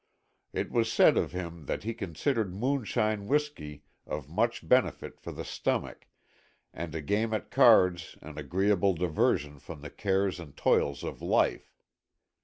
It 0.51 0.71
was 0.71 0.91
said 0.91 1.15
of 1.15 1.31
him 1.31 1.67
that 1.67 1.83
he 1.83 1.93
considered 1.93 2.55
moonshine 2.55 3.27
whiskey 3.27 3.83
of 4.07 4.27
much 4.27 4.67
benefit 4.67 5.19
for 5.19 5.31
the 5.31 5.45
stomach, 5.45 6.07
and 6.73 6.95
a 6.95 7.03
game 7.03 7.35
at 7.35 7.51
cards 7.51 8.17
an 8.19 8.39
agreeable 8.39 8.95
diversion 8.95 9.59
from 9.59 9.81
the 9.81 9.91
cares 9.91 10.39
and 10.39 10.57
toils 10.57 11.03
of 11.03 11.21
life. 11.21 11.75